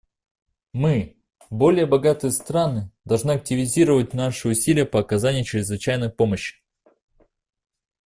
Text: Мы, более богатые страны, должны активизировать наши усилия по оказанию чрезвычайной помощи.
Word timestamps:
Мы, 0.73 1.15
более 1.51 1.85
богатые 1.85 2.31
страны, 2.31 2.89
должны 3.05 3.33
активизировать 3.33 4.15
наши 4.15 4.47
усилия 4.47 4.83
по 4.87 4.99
оказанию 4.99 5.45
чрезвычайной 5.45 6.09
помощи. 6.09 6.59